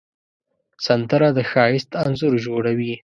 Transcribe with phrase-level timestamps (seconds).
[0.85, 2.93] سندره د ښایست انځور جوړوي